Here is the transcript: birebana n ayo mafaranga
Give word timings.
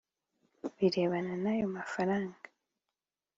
birebana 0.77 1.33
n 1.43 1.45
ayo 1.53 1.65
mafaranga 1.75 2.47